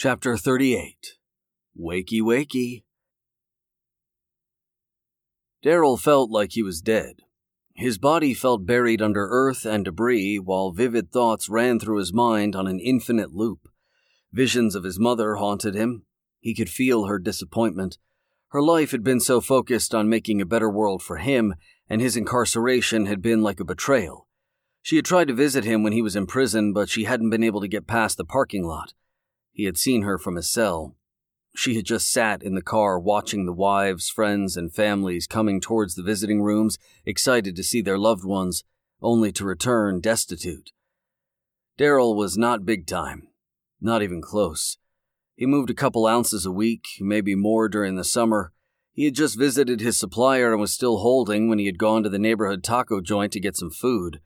Chapter 0.00 0.36
38 0.36 1.16
Wakey 1.76 2.20
Wakey. 2.20 2.84
Daryl 5.64 5.98
felt 5.98 6.30
like 6.30 6.52
he 6.52 6.62
was 6.62 6.80
dead. 6.80 7.22
His 7.74 7.98
body 7.98 8.32
felt 8.32 8.64
buried 8.64 9.02
under 9.02 9.26
earth 9.28 9.66
and 9.66 9.84
debris 9.84 10.38
while 10.38 10.70
vivid 10.70 11.10
thoughts 11.10 11.48
ran 11.48 11.80
through 11.80 11.98
his 11.98 12.12
mind 12.12 12.54
on 12.54 12.68
an 12.68 12.78
infinite 12.78 13.34
loop. 13.34 13.68
Visions 14.32 14.76
of 14.76 14.84
his 14.84 15.00
mother 15.00 15.34
haunted 15.34 15.74
him. 15.74 16.04
He 16.38 16.54
could 16.54 16.70
feel 16.70 17.06
her 17.06 17.18
disappointment. 17.18 17.98
Her 18.50 18.62
life 18.62 18.92
had 18.92 19.02
been 19.02 19.18
so 19.18 19.40
focused 19.40 19.96
on 19.96 20.08
making 20.08 20.40
a 20.40 20.46
better 20.46 20.70
world 20.70 21.02
for 21.02 21.16
him, 21.16 21.56
and 21.88 22.00
his 22.00 22.16
incarceration 22.16 23.06
had 23.06 23.20
been 23.20 23.42
like 23.42 23.58
a 23.58 23.64
betrayal. 23.64 24.28
She 24.80 24.94
had 24.94 25.04
tried 25.04 25.26
to 25.26 25.34
visit 25.34 25.64
him 25.64 25.82
when 25.82 25.92
he 25.92 26.02
was 26.02 26.14
in 26.14 26.28
prison, 26.28 26.72
but 26.72 26.88
she 26.88 27.02
hadn't 27.02 27.30
been 27.30 27.42
able 27.42 27.60
to 27.62 27.66
get 27.66 27.88
past 27.88 28.16
the 28.16 28.24
parking 28.24 28.62
lot. 28.62 28.92
He 29.58 29.64
had 29.64 29.76
seen 29.76 30.02
her 30.02 30.18
from 30.18 30.36
his 30.36 30.48
cell. 30.48 30.94
She 31.56 31.74
had 31.74 31.84
just 31.84 32.12
sat 32.12 32.44
in 32.44 32.54
the 32.54 32.62
car 32.62 32.96
watching 32.96 33.44
the 33.44 33.52
wives, 33.52 34.08
friends, 34.08 34.56
and 34.56 34.72
families 34.72 35.26
coming 35.26 35.60
towards 35.60 35.96
the 35.96 36.02
visiting 36.04 36.42
rooms, 36.42 36.78
excited 37.04 37.56
to 37.56 37.64
see 37.64 37.82
their 37.82 37.98
loved 37.98 38.24
ones, 38.24 38.62
only 39.02 39.32
to 39.32 39.44
return 39.44 39.98
destitute. 40.00 40.70
Daryl 41.76 42.14
was 42.14 42.38
not 42.38 42.64
big 42.64 42.86
time, 42.86 43.26
not 43.80 44.00
even 44.00 44.22
close. 44.22 44.78
He 45.34 45.44
moved 45.44 45.70
a 45.70 45.74
couple 45.74 46.06
ounces 46.06 46.46
a 46.46 46.52
week, 46.52 46.84
maybe 47.00 47.34
more 47.34 47.68
during 47.68 47.96
the 47.96 48.04
summer. 48.04 48.52
He 48.92 49.06
had 49.06 49.16
just 49.16 49.36
visited 49.36 49.80
his 49.80 49.98
supplier 49.98 50.52
and 50.52 50.60
was 50.60 50.72
still 50.72 50.98
holding 50.98 51.48
when 51.48 51.58
he 51.58 51.66
had 51.66 51.78
gone 51.78 52.04
to 52.04 52.08
the 52.08 52.20
neighborhood 52.20 52.62
taco 52.62 53.00
joint 53.00 53.32
to 53.32 53.40
get 53.40 53.56
some 53.56 53.70
food. 53.70 54.20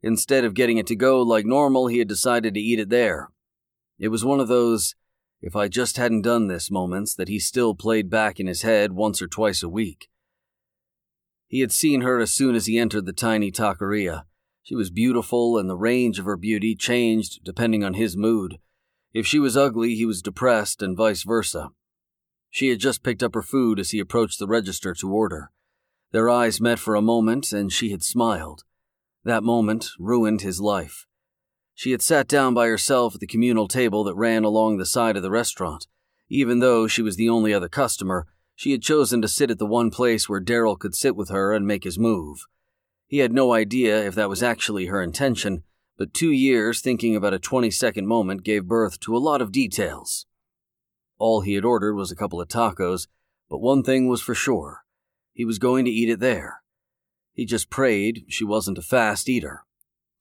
Instead 0.00 0.44
of 0.44 0.54
getting 0.54 0.78
it 0.78 0.86
to 0.86 0.94
go 0.94 1.20
like 1.22 1.44
normal, 1.44 1.88
he 1.88 1.98
had 1.98 2.06
decided 2.06 2.54
to 2.54 2.60
eat 2.60 2.78
it 2.78 2.88
there. 2.88 3.30
It 3.98 4.08
was 4.08 4.24
one 4.24 4.40
of 4.40 4.48
those, 4.48 4.94
if 5.40 5.56
I 5.56 5.68
just 5.68 5.96
hadn't 5.96 6.22
done 6.22 6.48
this 6.48 6.70
moments 6.70 7.14
that 7.14 7.28
he 7.28 7.38
still 7.38 7.74
played 7.74 8.10
back 8.10 8.38
in 8.38 8.46
his 8.46 8.62
head 8.62 8.92
once 8.92 9.22
or 9.22 9.26
twice 9.26 9.62
a 9.62 9.68
week. 9.68 10.08
He 11.48 11.60
had 11.60 11.72
seen 11.72 12.00
her 12.00 12.18
as 12.18 12.34
soon 12.34 12.54
as 12.54 12.66
he 12.66 12.78
entered 12.78 13.06
the 13.06 13.12
tiny 13.12 13.50
taqueria. 13.50 14.24
She 14.62 14.74
was 14.74 14.90
beautiful, 14.90 15.58
and 15.58 15.70
the 15.70 15.76
range 15.76 16.18
of 16.18 16.24
her 16.24 16.36
beauty 16.36 16.74
changed 16.74 17.44
depending 17.44 17.84
on 17.84 17.94
his 17.94 18.16
mood. 18.16 18.58
If 19.14 19.26
she 19.26 19.38
was 19.38 19.56
ugly, 19.56 19.94
he 19.94 20.04
was 20.04 20.22
depressed, 20.22 20.82
and 20.82 20.96
vice 20.96 21.22
versa. 21.22 21.70
She 22.50 22.68
had 22.68 22.80
just 22.80 23.02
picked 23.02 23.22
up 23.22 23.34
her 23.34 23.42
food 23.42 23.78
as 23.78 23.90
he 23.90 23.98
approached 23.98 24.38
the 24.38 24.46
register 24.46 24.92
to 24.94 25.12
order. 25.12 25.52
Their 26.10 26.28
eyes 26.28 26.60
met 26.60 26.78
for 26.78 26.94
a 26.94 27.02
moment, 27.02 27.52
and 27.52 27.72
she 27.72 27.90
had 27.90 28.02
smiled. 28.02 28.64
That 29.24 29.42
moment 29.42 29.90
ruined 29.98 30.42
his 30.42 30.60
life. 30.60 31.06
She 31.78 31.90
had 31.90 32.00
sat 32.00 32.26
down 32.26 32.54
by 32.54 32.68
herself 32.68 33.14
at 33.14 33.20
the 33.20 33.26
communal 33.26 33.68
table 33.68 34.02
that 34.04 34.16
ran 34.16 34.44
along 34.44 34.78
the 34.78 34.86
side 34.86 35.14
of 35.14 35.22
the 35.22 35.30
restaurant. 35.30 35.86
Even 36.30 36.60
though 36.60 36.88
she 36.88 37.02
was 37.02 37.16
the 37.16 37.28
only 37.28 37.52
other 37.52 37.68
customer, 37.68 38.26
she 38.54 38.72
had 38.72 38.80
chosen 38.80 39.20
to 39.20 39.28
sit 39.28 39.50
at 39.50 39.58
the 39.58 39.66
one 39.66 39.90
place 39.90 40.26
where 40.26 40.40
Daryl 40.40 40.78
could 40.78 40.94
sit 40.94 41.14
with 41.14 41.28
her 41.28 41.52
and 41.52 41.66
make 41.66 41.84
his 41.84 41.98
move. 41.98 42.46
He 43.06 43.18
had 43.18 43.30
no 43.30 43.52
idea 43.52 44.04
if 44.04 44.14
that 44.14 44.30
was 44.30 44.42
actually 44.42 44.86
her 44.86 45.02
intention, 45.02 45.64
but 45.98 46.14
two 46.14 46.32
years 46.32 46.80
thinking 46.80 47.14
about 47.14 47.34
a 47.34 47.38
20 47.38 47.70
second 47.70 48.06
moment 48.06 48.42
gave 48.42 48.64
birth 48.64 48.98
to 49.00 49.14
a 49.14 49.18
lot 49.18 49.42
of 49.42 49.52
details. 49.52 50.24
All 51.18 51.42
he 51.42 51.52
had 51.52 51.64
ordered 51.66 51.94
was 51.94 52.10
a 52.10 52.16
couple 52.16 52.40
of 52.40 52.48
tacos, 52.48 53.06
but 53.50 53.58
one 53.58 53.82
thing 53.82 54.08
was 54.08 54.22
for 54.22 54.34
sure 54.34 54.86
he 55.34 55.44
was 55.44 55.58
going 55.58 55.84
to 55.84 55.90
eat 55.90 56.08
it 56.08 56.20
there. 56.20 56.62
He 57.34 57.44
just 57.44 57.68
prayed 57.68 58.24
she 58.30 58.44
wasn't 58.44 58.78
a 58.78 58.82
fast 58.82 59.28
eater. 59.28 59.66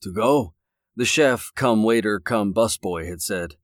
To 0.02 0.12
go? 0.12 0.54
The 0.98 1.06
chef, 1.06 1.52
come 1.56 1.84
waiter, 1.84 2.20
come 2.20 2.54
busboy 2.54 3.08
had 3.08 3.22
said. 3.22 3.56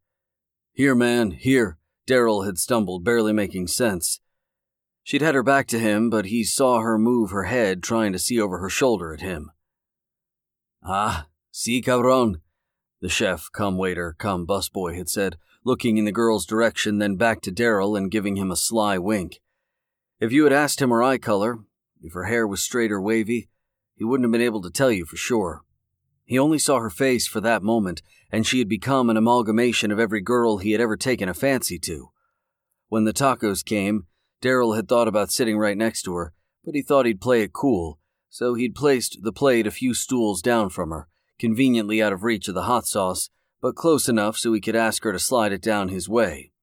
Here, 0.73 0.95
man, 0.95 1.31
here. 1.31 1.77
Daryl 2.07 2.45
had 2.45 2.57
stumbled, 2.57 3.05
barely 3.05 3.31
making 3.31 3.67
sense. 3.67 4.19
She'd 5.03 5.21
had 5.21 5.35
her 5.35 5.43
back 5.43 5.67
to 5.67 5.79
him, 5.79 6.09
but 6.09 6.25
he 6.25 6.43
saw 6.43 6.81
her 6.81 6.97
move 6.97 7.31
her 7.31 7.43
head, 7.43 7.81
trying 7.81 8.11
to 8.11 8.19
see 8.19 8.39
over 8.39 8.57
her 8.57 8.69
shoulder 8.69 9.14
at 9.14 9.21
him. 9.21 9.52
Ah, 10.83 11.27
si 11.52 11.81
cabron, 11.81 12.41
the 13.02 13.09
chef, 13.09 13.49
come 13.52 13.77
waiter, 13.77 14.15
come 14.17 14.45
busboy 14.45 14.95
had 14.95 15.09
said, 15.09 15.37
looking 15.64 15.97
in 15.97 16.05
the 16.05 16.11
girl's 16.11 16.45
direction, 16.45 16.97
then 16.97 17.15
back 17.15 17.41
to 17.41 17.52
Daryl 17.52 17.97
and 17.97 18.11
giving 18.11 18.36
him 18.36 18.52
a 18.52 18.55
sly 18.55 18.97
wink. 18.97 19.41
If 20.20 20.31
you 20.31 20.43
had 20.43 20.53
asked 20.53 20.81
him 20.81 20.89
her 20.89 21.02
eye 21.02 21.17
color, 21.17 21.59
if 22.02 22.14
her 22.14 22.25
hair 22.25 22.45
was 22.45 22.61
straight 22.61 22.91
or 22.91 23.02
wavy, 23.02 23.49
he 23.95 24.03
wouldn't 24.03 24.25
have 24.25 24.31
been 24.31 24.41
able 24.41 24.61
to 24.61 24.70
tell 24.70 24.91
you 24.91 25.05
for 25.05 25.17
sure. 25.17 25.64
He 26.31 26.39
only 26.39 26.59
saw 26.59 26.80
her 26.80 26.89
face 26.89 27.27
for 27.27 27.42
that 27.42 27.61
moment, 27.61 28.02
and 28.31 28.47
she 28.47 28.59
had 28.59 28.69
become 28.69 29.09
an 29.09 29.17
amalgamation 29.17 29.92
of 29.92 29.99
every 29.99 30.21
girl 30.21 30.59
he 30.59 30.71
had 30.71 30.80
ever 30.80 30.95
taken 30.95 31.27
a 31.27 31.33
fancy 31.33 31.77
to. 31.80 32.11
When 32.87 33.03
the 33.03 33.11
tacos 33.11 33.65
came, 33.65 34.05
Daryl 34.41 34.77
had 34.77 34.87
thought 34.87 35.09
about 35.09 35.30
sitting 35.30 35.58
right 35.58 35.77
next 35.77 36.03
to 36.03 36.15
her, 36.15 36.31
but 36.64 36.73
he 36.73 36.83
thought 36.83 37.05
he'd 37.05 37.20
play 37.20 37.41
it 37.41 37.52
cool, 37.52 37.99
so 38.30 38.53
he'd 38.53 38.75
placed 38.75 39.17
the 39.23 39.33
plate 39.33 39.67
a 39.67 39.71
few 39.71 39.93
stools 39.93 40.41
down 40.41 40.70
from 40.70 40.91
her, 40.91 41.09
conveniently 41.37 42.02
out 42.02 42.14
of 42.14 42.23
reach 42.23 42.47
of 42.47 42.55
the 42.55 42.61
hot 42.61 42.86
sauce, 42.86 43.30
but 43.59 43.75
close 43.75 44.08
enough 44.08 44.37
so 44.37 44.53
he 44.53 44.61
could 44.61 44.73
ask 44.73 45.03
her 45.03 45.11
to 45.11 45.20
slide 45.20 45.52
it 45.52 45.61
down 45.61 45.89
his 45.89 46.08
way. 46.08 46.53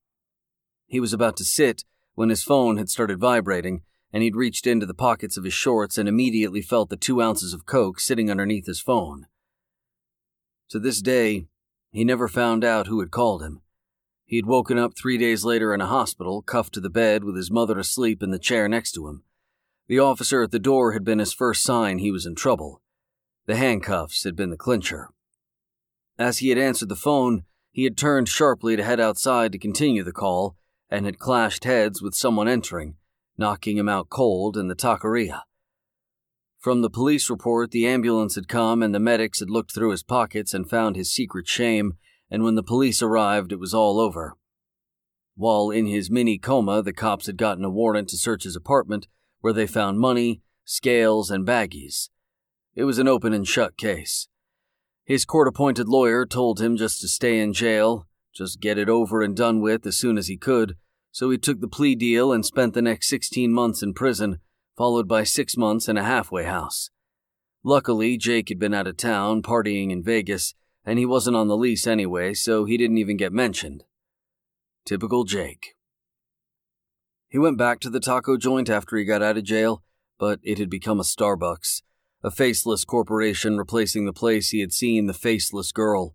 He 0.86 0.98
was 0.98 1.12
about 1.12 1.36
to 1.36 1.44
sit 1.44 1.84
when 2.14 2.30
his 2.30 2.42
phone 2.42 2.78
had 2.78 2.88
started 2.88 3.20
vibrating, 3.20 3.82
and 4.14 4.22
he'd 4.22 4.34
reached 4.34 4.66
into 4.66 4.86
the 4.86 4.94
pockets 4.94 5.36
of 5.36 5.44
his 5.44 5.52
shorts 5.52 5.98
and 5.98 6.08
immediately 6.08 6.62
felt 6.62 6.88
the 6.88 6.96
two 6.96 7.20
ounces 7.20 7.52
of 7.52 7.66
coke 7.66 8.00
sitting 8.00 8.30
underneath 8.30 8.64
his 8.64 8.80
phone. 8.80 9.26
To 10.70 10.78
this 10.78 11.00
day, 11.00 11.46
he 11.90 12.04
never 12.04 12.28
found 12.28 12.62
out 12.62 12.86
who 12.86 13.00
had 13.00 13.10
called 13.10 13.42
him. 13.42 13.62
He 14.26 14.36
had 14.36 14.46
woken 14.46 14.76
up 14.76 14.94
three 14.94 15.16
days 15.16 15.44
later 15.44 15.72
in 15.72 15.80
a 15.80 15.86
hospital, 15.86 16.42
cuffed 16.42 16.74
to 16.74 16.80
the 16.80 16.90
bed 16.90 17.24
with 17.24 17.36
his 17.36 17.50
mother 17.50 17.78
asleep 17.78 18.22
in 18.22 18.30
the 18.30 18.38
chair 18.38 18.68
next 18.68 18.92
to 18.92 19.08
him. 19.08 19.22
The 19.86 19.98
officer 19.98 20.42
at 20.42 20.50
the 20.50 20.58
door 20.58 20.92
had 20.92 21.04
been 21.04 21.18
his 21.18 21.32
first 21.32 21.62
sign 21.62 21.98
he 21.98 22.10
was 22.10 22.26
in 22.26 22.34
trouble. 22.34 22.82
The 23.46 23.56
handcuffs 23.56 24.24
had 24.24 24.36
been 24.36 24.50
the 24.50 24.58
clincher. 24.58 25.08
As 26.18 26.38
he 26.38 26.50
had 26.50 26.58
answered 26.58 26.90
the 26.90 26.96
phone, 26.96 27.44
he 27.70 27.84
had 27.84 27.96
turned 27.96 28.28
sharply 28.28 28.76
to 28.76 28.84
head 28.84 29.00
outside 29.00 29.52
to 29.52 29.58
continue 29.58 30.04
the 30.04 30.12
call 30.12 30.56
and 30.90 31.06
had 31.06 31.18
clashed 31.18 31.64
heads 31.64 32.02
with 32.02 32.14
someone 32.14 32.48
entering, 32.48 32.96
knocking 33.38 33.78
him 33.78 33.88
out 33.88 34.10
cold 34.10 34.58
in 34.58 34.68
the 34.68 34.74
taqueria. 34.74 35.44
From 36.58 36.82
the 36.82 36.90
police 36.90 37.30
report, 37.30 37.70
the 37.70 37.86
ambulance 37.86 38.34
had 38.34 38.48
come 38.48 38.82
and 38.82 38.92
the 38.92 38.98
medics 38.98 39.38
had 39.38 39.48
looked 39.48 39.72
through 39.72 39.92
his 39.92 40.02
pockets 40.02 40.52
and 40.52 40.68
found 40.68 40.96
his 40.96 41.12
secret 41.12 41.46
shame, 41.46 41.94
and 42.30 42.42
when 42.42 42.56
the 42.56 42.64
police 42.64 43.00
arrived, 43.00 43.52
it 43.52 43.60
was 43.60 43.72
all 43.72 44.00
over. 44.00 44.36
While 45.36 45.70
in 45.70 45.86
his 45.86 46.10
mini 46.10 46.36
coma, 46.36 46.82
the 46.82 46.92
cops 46.92 47.26
had 47.26 47.36
gotten 47.36 47.64
a 47.64 47.70
warrant 47.70 48.08
to 48.08 48.16
search 48.16 48.42
his 48.42 48.56
apartment, 48.56 49.06
where 49.40 49.52
they 49.52 49.68
found 49.68 50.00
money, 50.00 50.42
scales, 50.64 51.30
and 51.30 51.46
baggies. 51.46 52.10
It 52.74 52.84
was 52.84 52.98
an 52.98 53.06
open 53.06 53.32
and 53.32 53.46
shut 53.46 53.76
case. 53.76 54.26
His 55.04 55.24
court 55.24 55.46
appointed 55.46 55.86
lawyer 55.88 56.26
told 56.26 56.60
him 56.60 56.76
just 56.76 57.00
to 57.02 57.08
stay 57.08 57.38
in 57.38 57.52
jail, 57.52 58.08
just 58.34 58.60
get 58.60 58.78
it 58.78 58.88
over 58.88 59.22
and 59.22 59.36
done 59.36 59.60
with 59.60 59.86
as 59.86 59.96
soon 59.96 60.18
as 60.18 60.26
he 60.26 60.36
could, 60.36 60.74
so 61.12 61.30
he 61.30 61.38
took 61.38 61.60
the 61.60 61.68
plea 61.68 61.94
deal 61.94 62.32
and 62.32 62.44
spent 62.44 62.74
the 62.74 62.82
next 62.82 63.08
16 63.08 63.52
months 63.52 63.80
in 63.80 63.94
prison 63.94 64.40
followed 64.78 65.08
by 65.08 65.24
six 65.24 65.56
months 65.56 65.88
in 65.88 65.96
a 65.96 66.04
halfway 66.04 66.44
house. 66.44 66.90
Luckily, 67.64 68.16
Jake 68.16 68.48
had 68.48 68.60
been 68.60 68.72
out 68.72 68.86
of 68.86 68.96
town 68.96 69.42
partying 69.42 69.90
in 69.90 70.04
Vegas, 70.04 70.54
and 70.84 71.00
he 71.00 71.04
wasn't 71.04 71.34
on 71.34 71.48
the 71.48 71.56
lease 71.56 71.84
anyway, 71.84 72.32
so 72.32 72.64
he 72.64 72.76
didn't 72.76 72.98
even 72.98 73.16
get 73.16 73.32
mentioned. 73.32 73.82
Typical 74.86 75.24
Jake. 75.24 75.74
He 77.28 77.38
went 77.38 77.58
back 77.58 77.80
to 77.80 77.90
the 77.90 77.98
taco 77.98 78.36
joint 78.36 78.70
after 78.70 78.96
he 78.96 79.04
got 79.04 79.20
out 79.20 79.36
of 79.36 79.42
jail, 79.42 79.82
but 80.16 80.38
it 80.44 80.58
had 80.58 80.70
become 80.70 81.00
a 81.00 81.02
Starbucks, 81.02 81.82
a 82.22 82.30
faceless 82.30 82.84
corporation 82.84 83.58
replacing 83.58 84.06
the 84.06 84.12
place 84.12 84.50
he 84.50 84.60
had 84.60 84.72
seen 84.72 85.06
the 85.06 85.12
faceless 85.12 85.72
girl. 85.72 86.14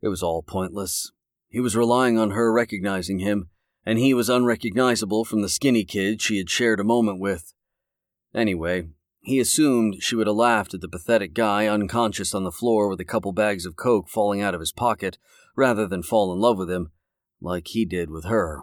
It 0.00 0.08
was 0.08 0.22
all 0.22 0.42
pointless. 0.42 1.12
He 1.50 1.60
was 1.60 1.76
relying 1.76 2.18
on 2.18 2.30
her 2.30 2.50
recognizing 2.50 3.18
him, 3.18 3.50
and 3.84 3.98
he 3.98 4.14
was 4.14 4.30
unrecognizable 4.30 5.26
from 5.26 5.42
the 5.42 5.50
skinny 5.50 5.84
kid 5.84 6.22
she 6.22 6.38
had 6.38 6.48
shared 6.48 6.80
a 6.80 6.84
moment 6.84 7.20
with. 7.20 7.52
Anyway, 8.34 8.88
he 9.20 9.38
assumed 9.38 10.02
she 10.02 10.16
would 10.16 10.26
have 10.26 10.36
laughed 10.36 10.74
at 10.74 10.80
the 10.80 10.88
pathetic 10.88 11.34
guy 11.34 11.66
unconscious 11.66 12.34
on 12.34 12.44
the 12.44 12.50
floor 12.50 12.88
with 12.88 13.00
a 13.00 13.04
couple 13.04 13.32
bags 13.32 13.64
of 13.64 13.76
coke 13.76 14.08
falling 14.08 14.40
out 14.40 14.54
of 14.54 14.60
his 14.60 14.72
pocket 14.72 15.18
rather 15.54 15.86
than 15.86 16.02
fall 16.02 16.32
in 16.32 16.40
love 16.40 16.58
with 16.58 16.70
him, 16.70 16.90
like 17.40 17.68
he 17.68 17.84
did 17.84 18.10
with 18.10 18.24
her. 18.24 18.62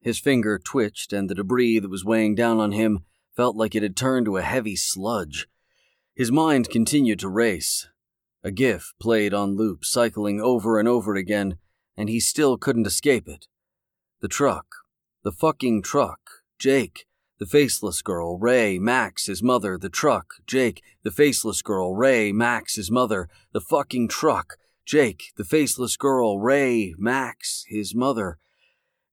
His 0.00 0.18
finger 0.18 0.58
twitched, 0.58 1.12
and 1.12 1.30
the 1.30 1.34
debris 1.34 1.78
that 1.78 1.90
was 1.90 2.04
weighing 2.04 2.34
down 2.34 2.58
on 2.58 2.72
him 2.72 3.04
felt 3.36 3.56
like 3.56 3.74
it 3.74 3.82
had 3.84 3.96
turned 3.96 4.26
to 4.26 4.36
a 4.36 4.42
heavy 4.42 4.74
sludge. 4.74 5.46
His 6.14 6.32
mind 6.32 6.68
continued 6.68 7.20
to 7.20 7.28
race. 7.28 7.88
A 8.42 8.50
gif 8.50 8.92
played 9.00 9.32
on 9.32 9.56
loop, 9.56 9.84
cycling 9.84 10.40
over 10.40 10.80
and 10.80 10.88
over 10.88 11.14
again, 11.14 11.58
and 11.96 12.08
he 12.08 12.18
still 12.18 12.58
couldn't 12.58 12.86
escape 12.86 13.28
it. 13.28 13.46
The 14.20 14.28
truck. 14.28 14.66
The 15.22 15.30
fucking 15.30 15.82
truck. 15.82 16.18
Jake 16.58 17.06
the 17.42 17.46
faceless 17.46 18.02
girl, 18.02 18.38
Ray, 18.38 18.78
Max, 18.78 19.26
his 19.26 19.42
mother, 19.42 19.76
the 19.76 19.88
truck, 19.88 20.34
Jake, 20.46 20.80
the 21.02 21.10
faceless 21.10 21.60
girl, 21.60 21.92
Ray, 21.92 22.30
Max, 22.30 22.76
his 22.76 22.88
mother, 22.88 23.28
the 23.52 23.60
fucking 23.60 24.06
truck, 24.06 24.58
Jake, 24.86 25.32
the 25.36 25.42
faceless 25.42 25.96
girl, 25.96 26.38
Ray, 26.38 26.94
Max, 26.96 27.64
his 27.66 27.96
mother. 27.96 28.38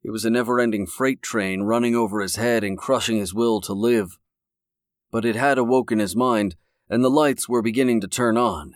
It 0.03 0.11
was 0.11 0.25
a 0.25 0.29
never 0.29 0.59
ending 0.59 0.85
freight 0.85 1.23
train 1.23 1.63
running 1.63 1.95
over 1.95 2.21
his 2.21 2.35
head 2.35 2.63
and 2.63 2.77
crushing 2.77 3.17
his 3.17 3.33
will 3.33 3.61
to 3.61 3.73
live. 3.73 4.19
But 5.09 5.25
it 5.25 5.35
had 5.35 5.57
awoken 5.57 5.97
his 5.97 6.15
mind, 6.15 6.55
and 6.87 7.03
the 7.03 7.09
lights 7.09 7.49
were 7.49 7.63
beginning 7.63 7.99
to 8.01 8.07
turn 8.07 8.37
on. 8.37 8.75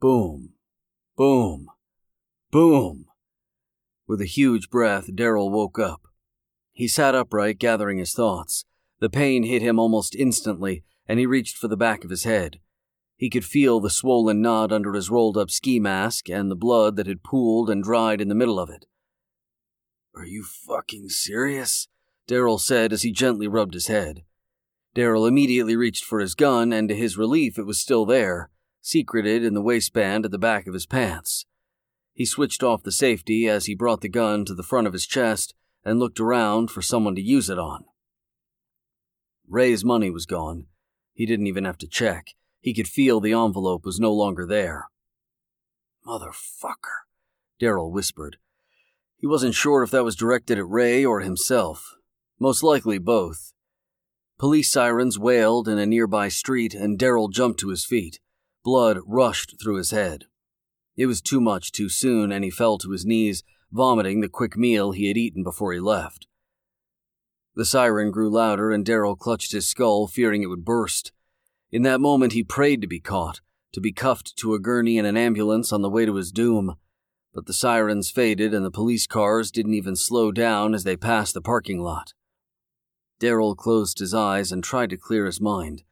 Boom. 0.00 0.54
Boom. 1.18 1.66
Boom. 2.50 3.08
With 4.06 4.22
a 4.22 4.24
huge 4.24 4.70
breath, 4.70 5.14
Daryl 5.14 5.50
woke 5.50 5.78
up. 5.78 6.05
He 6.76 6.88
sat 6.88 7.14
upright, 7.14 7.58
gathering 7.58 7.96
his 7.96 8.12
thoughts. 8.12 8.66
The 9.00 9.08
pain 9.08 9.44
hit 9.44 9.62
him 9.62 9.78
almost 9.78 10.14
instantly, 10.14 10.84
and 11.08 11.18
he 11.18 11.24
reached 11.24 11.56
for 11.56 11.68
the 11.68 11.76
back 11.76 12.04
of 12.04 12.10
his 12.10 12.24
head. 12.24 12.60
He 13.16 13.30
could 13.30 13.46
feel 13.46 13.80
the 13.80 13.88
swollen 13.88 14.42
knot 14.42 14.72
under 14.72 14.92
his 14.92 15.08
rolled 15.08 15.38
up 15.38 15.50
ski 15.50 15.80
mask 15.80 16.28
and 16.28 16.50
the 16.50 16.54
blood 16.54 16.96
that 16.96 17.06
had 17.06 17.22
pooled 17.22 17.70
and 17.70 17.82
dried 17.82 18.20
in 18.20 18.28
the 18.28 18.34
middle 18.34 18.60
of 18.60 18.68
it. 18.68 18.84
Are 20.14 20.26
you 20.26 20.44
fucking 20.44 21.08
serious? 21.08 21.88
Daryl 22.28 22.60
said 22.60 22.92
as 22.92 23.04
he 23.04 23.10
gently 23.10 23.48
rubbed 23.48 23.72
his 23.72 23.86
head. 23.86 24.24
Daryl 24.94 25.26
immediately 25.26 25.76
reached 25.76 26.04
for 26.04 26.20
his 26.20 26.34
gun, 26.34 26.74
and 26.74 26.90
to 26.90 26.94
his 26.94 27.16
relief, 27.16 27.58
it 27.58 27.64
was 27.64 27.80
still 27.80 28.04
there, 28.04 28.50
secreted 28.82 29.42
in 29.42 29.54
the 29.54 29.62
waistband 29.62 30.26
at 30.26 30.30
the 30.30 30.36
back 30.36 30.66
of 30.66 30.74
his 30.74 30.84
pants. 30.84 31.46
He 32.12 32.26
switched 32.26 32.62
off 32.62 32.82
the 32.82 32.92
safety 32.92 33.48
as 33.48 33.64
he 33.64 33.74
brought 33.74 34.02
the 34.02 34.10
gun 34.10 34.44
to 34.44 34.54
the 34.54 34.62
front 34.62 34.86
of 34.86 34.92
his 34.92 35.06
chest 35.06 35.54
and 35.86 36.00
looked 36.00 36.18
around 36.18 36.68
for 36.68 36.82
someone 36.82 37.14
to 37.14 37.22
use 37.22 37.48
it 37.48 37.60
on. 37.60 37.84
Ray's 39.48 39.84
money 39.84 40.10
was 40.10 40.26
gone. 40.26 40.66
He 41.14 41.24
didn't 41.26 41.46
even 41.46 41.64
have 41.64 41.78
to 41.78 41.86
check. 41.86 42.34
He 42.60 42.74
could 42.74 42.88
feel 42.88 43.20
the 43.20 43.32
envelope 43.32 43.86
was 43.86 44.00
no 44.00 44.12
longer 44.12 44.44
there. 44.44 44.88
Motherfucker, 46.04 47.04
Daryl 47.60 47.92
whispered. 47.92 48.38
He 49.16 49.28
wasn't 49.28 49.54
sure 49.54 49.84
if 49.84 49.92
that 49.92 50.02
was 50.02 50.16
directed 50.16 50.58
at 50.58 50.68
Ray 50.68 51.04
or 51.04 51.20
himself. 51.20 51.94
Most 52.40 52.64
likely 52.64 52.98
both. 52.98 53.52
Police 54.38 54.72
sirens 54.72 55.20
wailed 55.20 55.68
in 55.68 55.78
a 55.78 55.86
nearby 55.86 56.28
street, 56.28 56.74
and 56.74 56.98
Daryl 56.98 57.32
jumped 57.32 57.60
to 57.60 57.70
his 57.70 57.84
feet. 57.84 58.18
Blood 58.64 58.98
rushed 59.06 59.54
through 59.62 59.76
his 59.76 59.92
head. 59.92 60.24
It 60.96 61.06
was 61.06 61.22
too 61.22 61.40
much 61.40 61.70
too 61.70 61.88
soon, 61.88 62.32
and 62.32 62.42
he 62.42 62.50
fell 62.50 62.76
to 62.78 62.90
his 62.90 63.06
knees, 63.06 63.44
vomiting 63.72 64.20
the 64.20 64.28
quick 64.28 64.56
meal 64.56 64.92
he 64.92 65.08
had 65.08 65.16
eaten 65.16 65.42
before 65.42 65.72
he 65.72 65.80
left. 65.80 66.26
The 67.54 67.64
siren 67.64 68.10
grew 68.10 68.30
louder, 68.30 68.70
and 68.70 68.84
Daryl 68.84 69.18
clutched 69.18 69.52
his 69.52 69.66
skull, 69.66 70.06
fearing 70.06 70.42
it 70.42 70.48
would 70.48 70.64
burst. 70.64 71.12
In 71.72 71.82
that 71.82 72.00
moment, 72.00 72.34
he 72.34 72.44
prayed 72.44 72.80
to 72.82 72.86
be 72.86 73.00
caught, 73.00 73.40
to 73.72 73.80
be 73.80 73.92
cuffed 73.92 74.36
to 74.36 74.54
a 74.54 74.58
gurney 74.58 74.98
in 74.98 75.06
an 75.06 75.16
ambulance 75.16 75.72
on 75.72 75.82
the 75.82 75.90
way 75.90 76.04
to 76.04 76.14
his 76.14 76.30
doom. 76.30 76.76
But 77.32 77.46
the 77.46 77.54
sirens 77.54 78.10
faded, 78.10 78.52
and 78.54 78.64
the 78.64 78.70
police 78.70 79.06
cars 79.06 79.50
didn't 79.50 79.74
even 79.74 79.96
slow 79.96 80.32
down 80.32 80.74
as 80.74 80.84
they 80.84 80.96
passed 80.96 81.34
the 81.34 81.40
parking 81.40 81.80
lot. 81.80 82.12
Daryl 83.20 83.56
closed 83.56 83.98
his 83.98 84.12
eyes 84.12 84.52
and 84.52 84.62
tried 84.62 84.90
to 84.90 84.96
clear 84.96 85.24
his 85.24 85.40
mind. 85.40 85.82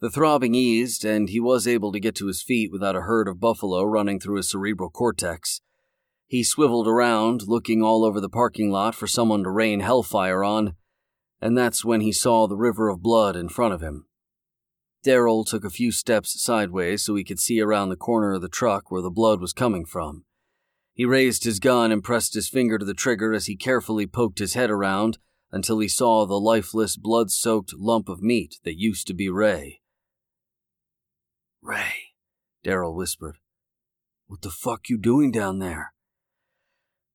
The 0.00 0.10
throbbing 0.10 0.54
eased, 0.54 1.04
and 1.04 1.28
he 1.28 1.38
was 1.38 1.66
able 1.66 1.92
to 1.92 2.00
get 2.00 2.14
to 2.16 2.26
his 2.26 2.42
feet 2.42 2.72
without 2.72 2.96
a 2.96 3.02
herd 3.02 3.28
of 3.28 3.38
buffalo 3.38 3.84
running 3.84 4.18
through 4.18 4.36
his 4.36 4.50
cerebral 4.50 4.90
cortex. 4.90 5.60
He 6.32 6.42
swiveled 6.42 6.88
around, 6.88 7.46
looking 7.46 7.82
all 7.82 8.06
over 8.06 8.18
the 8.18 8.30
parking 8.30 8.70
lot 8.70 8.94
for 8.94 9.06
someone 9.06 9.44
to 9.44 9.50
rain 9.50 9.80
hellfire 9.80 10.42
on, 10.42 10.76
and 11.42 11.58
that's 11.58 11.84
when 11.84 12.00
he 12.00 12.10
saw 12.10 12.46
the 12.46 12.56
river 12.56 12.88
of 12.88 13.02
blood 13.02 13.36
in 13.36 13.50
front 13.50 13.74
of 13.74 13.82
him. 13.82 14.06
Daryl 15.04 15.46
took 15.46 15.62
a 15.62 15.68
few 15.68 15.92
steps 15.92 16.42
sideways 16.42 17.04
so 17.04 17.16
he 17.16 17.22
could 17.22 17.38
see 17.38 17.60
around 17.60 17.90
the 17.90 17.96
corner 17.96 18.32
of 18.32 18.40
the 18.40 18.48
truck 18.48 18.90
where 18.90 19.02
the 19.02 19.10
blood 19.10 19.42
was 19.42 19.52
coming 19.52 19.84
from. 19.84 20.24
He 20.94 21.04
raised 21.04 21.44
his 21.44 21.60
gun 21.60 21.92
and 21.92 22.02
pressed 22.02 22.32
his 22.32 22.48
finger 22.48 22.78
to 22.78 22.84
the 22.86 22.94
trigger 22.94 23.34
as 23.34 23.44
he 23.44 23.54
carefully 23.54 24.06
poked 24.06 24.38
his 24.38 24.54
head 24.54 24.70
around 24.70 25.18
until 25.50 25.80
he 25.80 25.88
saw 25.88 26.24
the 26.24 26.40
lifeless, 26.40 26.96
blood 26.96 27.30
soaked 27.30 27.74
lump 27.76 28.08
of 28.08 28.22
meat 28.22 28.58
that 28.64 28.80
used 28.80 29.06
to 29.08 29.12
be 29.12 29.28
Ray. 29.28 29.82
Ray, 31.60 32.14
Daryl 32.64 32.94
whispered. 32.94 33.36
What 34.28 34.40
the 34.40 34.48
fuck 34.48 34.88
you 34.88 34.96
doing 34.96 35.30
down 35.30 35.58
there? 35.58 35.92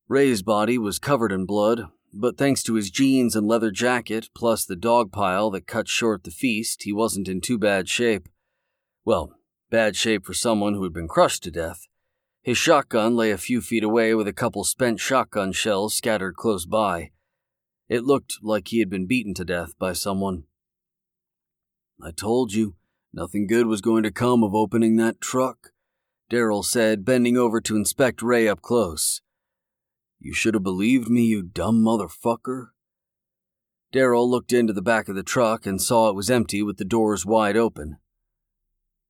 Ray's 0.09 0.41
body 0.41 0.77
was 0.77 0.99
covered 0.99 1.33
in 1.33 1.45
blood, 1.45 1.87
but 2.13 2.37
thanks 2.37 2.63
to 2.63 2.75
his 2.75 2.89
jeans 2.89 3.35
and 3.35 3.45
leather 3.45 3.71
jacket, 3.71 4.29
plus 4.33 4.65
the 4.65 4.77
dog 4.77 5.11
pile 5.11 5.51
that 5.51 5.67
cut 5.67 5.89
short 5.89 6.23
the 6.23 6.31
feast, 6.31 6.83
he 6.83 6.93
wasn't 6.93 7.27
in 7.27 7.41
too 7.41 7.57
bad 7.57 7.89
shape. 7.89 8.29
Well, 9.03 9.33
bad 9.69 9.97
shape 9.97 10.25
for 10.25 10.33
someone 10.33 10.73
who 10.73 10.83
had 10.83 10.93
been 10.93 11.09
crushed 11.09 11.43
to 11.43 11.51
death. 11.51 11.87
His 12.41 12.57
shotgun 12.57 13.17
lay 13.17 13.31
a 13.31 13.37
few 13.37 13.59
feet 13.59 13.83
away 13.83 14.13
with 14.13 14.29
a 14.29 14.33
couple 14.33 14.63
spent 14.63 15.01
shotgun 15.01 15.51
shells 15.51 15.93
scattered 15.93 16.37
close 16.37 16.65
by. 16.65 17.11
It 17.89 18.05
looked 18.05 18.37
like 18.41 18.69
he 18.69 18.79
had 18.79 18.89
been 18.89 19.07
beaten 19.07 19.33
to 19.33 19.43
death 19.43 19.77
by 19.77 19.91
someone. 19.91 20.43
I 22.01 22.11
told 22.11 22.53
you, 22.53 22.75
nothing 23.11 23.45
good 23.45 23.67
was 23.67 23.81
going 23.81 24.03
to 24.03 24.11
come 24.11 24.43
of 24.43 24.55
opening 24.55 24.95
that 24.95 25.19
truck, 25.19 25.73
Daryl 26.31 26.63
said, 26.63 27.03
bending 27.03 27.35
over 27.35 27.59
to 27.59 27.75
inspect 27.75 28.21
Ray 28.21 28.47
up 28.47 28.61
close. 28.61 29.21
You 30.19 30.33
should 30.33 30.53
have 30.53 30.63
believed 30.63 31.09
me, 31.09 31.25
you 31.25 31.43
dumb 31.43 31.83
motherfucker. 31.83 32.69
Daryl 33.93 34.27
looked 34.27 34.51
into 34.51 34.73
the 34.73 34.81
back 34.81 35.07
of 35.07 35.15
the 35.15 35.23
truck 35.23 35.65
and 35.65 35.81
saw 35.81 36.09
it 36.09 36.15
was 36.15 36.29
empty 36.29 36.61
with 36.61 36.77
the 36.77 36.85
doors 36.85 37.25
wide 37.25 37.55
open. 37.55 37.97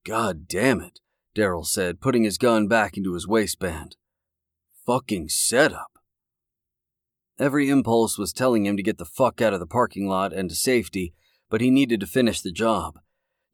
God 0.05 0.47
damn 0.47 0.79
it, 0.81 0.99
Daryl 1.35 1.65
said, 1.65 1.99
putting 1.99 2.23
his 2.23 2.37
gun 2.37 2.67
back 2.67 2.97
into 2.97 3.13
his 3.13 3.27
waistband. 3.27 3.95
Fucking 4.85 5.29
setup. 5.29 5.91
Every 7.39 7.69
impulse 7.69 8.17
was 8.17 8.33
telling 8.33 8.65
him 8.65 8.77
to 8.77 8.83
get 8.83 8.97
the 8.97 9.05
fuck 9.05 9.41
out 9.41 9.53
of 9.53 9.59
the 9.59 9.67
parking 9.67 10.07
lot 10.07 10.33
and 10.33 10.49
to 10.49 10.55
safety, 10.55 11.13
but 11.49 11.61
he 11.61 11.69
needed 11.69 11.99
to 11.99 12.07
finish 12.07 12.41
the 12.41 12.51
job. 12.51 12.99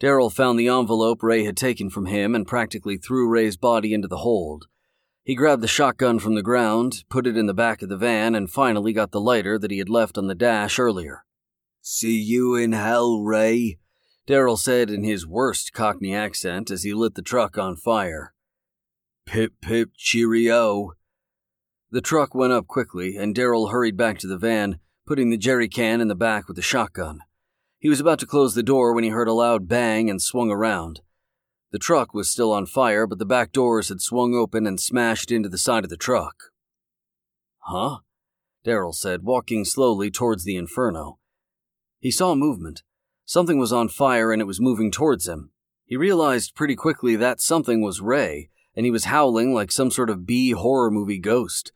Daryl 0.02 0.32
found 0.32 0.60
the 0.60 0.68
envelope 0.68 1.24
Ray 1.24 1.44
had 1.44 1.58
taken 1.58 1.90
from 1.90 2.08
him 2.08 2.36
and 2.36 2.48
practically 2.48 2.98
threw 2.98 3.30
Ray's 3.30 3.58
body 3.58 3.94
into 3.94 4.08
the 4.08 4.18
hold. 4.18 4.68
He 5.24 5.36
grabbed 5.36 5.64
the 5.64 5.68
shotgun 5.68 6.20
from 6.20 6.36
the 6.36 6.44
ground, 6.44 7.06
put 7.10 7.26
it 7.26 7.38
in 7.38 7.46
the 7.46 7.54
back 7.54 7.82
of 7.82 7.88
the 7.88 7.98
van, 7.98 8.36
and 8.36 8.52
finally 8.52 8.92
got 8.92 9.12
the 9.12 9.22
lighter 9.22 9.58
that 9.58 9.72
he 9.72 9.78
had 9.78 9.90
left 9.90 10.18
on 10.18 10.28
the 10.28 10.36
dash 10.36 10.78
earlier. 10.78 11.24
See 11.82 12.20
you 12.20 12.56
in 12.56 12.74
hell, 12.74 13.22
Ray, 13.22 13.80
Daryl 14.28 14.58
said 14.58 14.90
in 14.90 15.04
his 15.04 15.26
worst 15.26 15.72
Cockney 15.74 16.14
accent 16.14 16.70
as 16.72 16.84
he 16.84 16.94
lit 16.94 17.16
the 17.16 17.22
truck 17.22 17.58
on 17.58 17.78
fire. 17.78 18.34
Pip 19.26 19.54
pip 19.62 19.92
cheerio. 19.98 20.92
The 21.90 22.02
truck 22.02 22.36
went 22.36 22.52
up 22.52 22.68
quickly, 22.68 23.16
and 23.16 23.34
Daryl 23.34 23.72
hurried 23.72 23.96
back 23.96 24.18
to 24.20 24.28
the 24.28 24.38
van, 24.38 24.80
putting 25.06 25.30
the 25.30 25.38
jerry 25.38 25.70
can 25.70 26.02
in 26.02 26.10
the 26.10 26.16
back 26.16 26.48
with 26.48 26.58
the 26.58 26.62
shotgun. 26.62 27.20
He 27.80 27.88
was 27.88 28.00
about 28.00 28.20
to 28.20 28.26
close 28.26 28.56
the 28.56 28.64
door 28.64 28.94
when 28.94 29.04
he 29.04 29.10
heard 29.10 29.28
a 29.28 29.34
loud 29.34 29.68
bang 29.70 30.10
and 30.10 30.22
swung 30.22 30.52
around. 30.52 31.02
The 31.74 31.80
truck 31.80 32.14
was 32.14 32.30
still 32.30 32.52
on 32.52 32.68
fire, 32.68 33.08
but 33.08 33.18
the 33.18 33.26
back 33.26 33.52
doors 33.52 33.90
had 33.90 34.00
swung 34.00 34.36
open 34.36 34.68
and 34.68 34.80
smashed 34.80 35.32
into 35.32 35.50
the 35.50 35.58
side 35.58 35.84
of 35.84 35.90
the 35.90 35.98
truck. 35.98 36.52
Huh? 37.62 38.02
Daryl 38.64 38.94
said, 38.94 39.24
walking 39.24 39.66
slowly 39.66 40.12
towards 40.12 40.44
the 40.44 40.56
inferno. 40.56 41.18
He 42.00 42.12
saw 42.12 42.36
movement. 42.36 42.84
Something 43.26 43.58
was 43.58 43.74
on 43.74 43.90
fire 43.90 44.32
and 44.32 44.40
it 44.40 44.46
was 44.46 44.62
moving 44.62 44.92
towards 44.92 45.28
him. 45.28 45.50
He 45.88 45.98
realized 45.98 46.54
pretty 46.54 46.76
quickly 46.76 47.16
that 47.16 47.42
something 47.42 47.82
was 47.82 48.02
Ray, 48.02 48.52
and 48.76 48.86
he 48.86 48.92
was 48.92 49.06
howling 49.06 49.52
like 49.56 49.72
some 49.72 49.90
sort 49.90 50.12
of 50.12 50.28
B 50.28 50.52
horror 50.52 50.92
movie 50.92 51.18
ghost. 51.18 51.72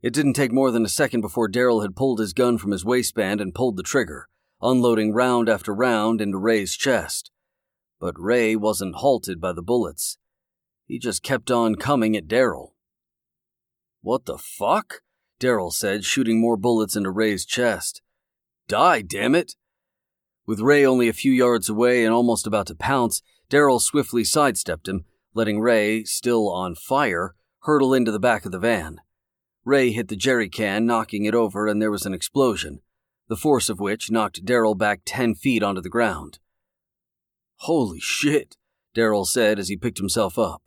It 0.00 0.14
didn't 0.14 0.32
take 0.32 0.50
more 0.50 0.70
than 0.70 0.86
a 0.86 0.88
second 0.88 1.20
before 1.20 1.50
Daryl 1.50 1.82
had 1.82 1.94
pulled 1.94 2.20
his 2.20 2.32
gun 2.32 2.56
from 2.56 2.70
his 2.70 2.86
waistband 2.86 3.38
and 3.42 3.54
pulled 3.54 3.76
the 3.76 3.82
trigger, 3.82 4.30
unloading 4.62 5.12
round 5.12 5.50
after 5.50 5.74
round 5.74 6.22
into 6.22 6.38
Ray's 6.38 6.74
chest. 6.74 7.31
But 8.02 8.18
Ray 8.18 8.56
wasn't 8.56 8.96
halted 8.96 9.40
by 9.40 9.52
the 9.52 9.62
bullets. 9.62 10.18
He 10.86 10.98
just 10.98 11.22
kept 11.22 11.52
on 11.52 11.76
coming 11.76 12.16
at 12.16 12.26
Daryl. 12.26 12.72
What 14.00 14.24
the 14.24 14.38
fuck? 14.38 15.02
Daryl 15.38 15.72
said, 15.72 16.04
shooting 16.04 16.40
more 16.40 16.56
bullets 16.56 16.96
into 16.96 17.12
Ray's 17.12 17.46
chest. 17.46 18.02
Die, 18.66 19.02
damn 19.02 19.36
it! 19.36 19.54
With 20.48 20.58
Ray 20.58 20.84
only 20.84 21.08
a 21.08 21.12
few 21.12 21.30
yards 21.30 21.68
away 21.68 22.04
and 22.04 22.12
almost 22.12 22.44
about 22.44 22.66
to 22.66 22.74
pounce, 22.74 23.22
Daryl 23.48 23.80
swiftly 23.80 24.24
sidestepped 24.24 24.88
him, 24.88 25.04
letting 25.32 25.60
Ray, 25.60 26.02
still 26.02 26.50
on 26.50 26.74
fire, 26.74 27.36
hurtle 27.60 27.94
into 27.94 28.10
the 28.10 28.18
back 28.18 28.44
of 28.44 28.50
the 28.50 28.58
van. 28.58 29.00
Ray 29.64 29.92
hit 29.92 30.08
the 30.08 30.16
jerry 30.16 30.48
can, 30.48 30.86
knocking 30.86 31.24
it 31.24 31.36
over, 31.36 31.68
and 31.68 31.80
there 31.80 31.92
was 31.92 32.04
an 32.04 32.14
explosion, 32.14 32.80
the 33.28 33.36
force 33.36 33.68
of 33.68 33.78
which 33.78 34.10
knocked 34.10 34.44
Daryl 34.44 34.76
back 34.76 35.02
ten 35.04 35.36
feet 35.36 35.62
onto 35.62 35.80
the 35.80 35.88
ground. 35.88 36.40
Holy 37.66 38.00
shit, 38.00 38.56
Daryl 38.92 39.24
said 39.24 39.60
as 39.60 39.68
he 39.68 39.76
picked 39.76 39.98
himself 39.98 40.36
up. 40.36 40.62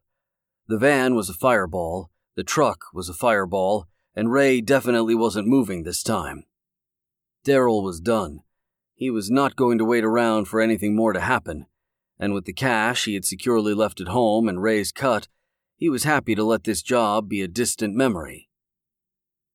The 0.69 0.77
van 0.77 1.13
was 1.13 1.29
a 1.29 1.33
fireball, 1.33 2.09
the 2.35 2.43
truck 2.45 2.85
was 2.93 3.09
a 3.09 3.13
fireball, 3.13 3.89
and 4.15 4.31
Ray 4.31 4.61
definitely 4.61 5.13
wasn't 5.13 5.49
moving 5.49 5.83
this 5.83 6.01
time. 6.01 6.45
Daryl 7.45 7.83
was 7.83 7.99
done. 7.99 8.43
He 8.93 9.09
was 9.09 9.29
not 9.29 9.57
going 9.57 9.77
to 9.77 9.83
wait 9.83 10.05
around 10.05 10.45
for 10.45 10.61
anything 10.61 10.95
more 10.95 11.11
to 11.11 11.19
happen, 11.19 11.65
and 12.17 12.33
with 12.33 12.45
the 12.45 12.53
cash 12.53 13.03
he 13.03 13.13
had 13.13 13.25
securely 13.25 13.73
left 13.73 13.99
at 13.99 14.07
home 14.07 14.47
and 14.47 14.63
Ray's 14.63 14.93
cut, 14.93 15.27
He 15.75 15.89
was 15.89 16.05
happy 16.05 16.33
to 16.33 16.45
let 16.45 16.63
this 16.63 16.81
job 16.81 17.27
be 17.27 17.41
a 17.41 17.49
distant 17.49 17.93
memory. 17.93 18.47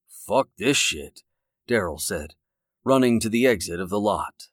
Fuck 0.06 0.50
this 0.59 0.76
shit, 0.76 1.23
Daryl 1.66 1.99
said, 1.99 2.35
running 2.85 3.18
to 3.20 3.30
the 3.30 3.47
exit 3.47 3.80
of 3.80 3.88
the 3.88 3.99
lot. 3.99 4.50